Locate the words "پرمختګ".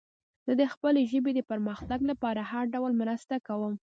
1.51-1.99